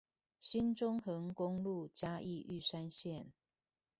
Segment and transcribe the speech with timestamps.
[0.39, 3.25] 新中橫公路嘉義玉山線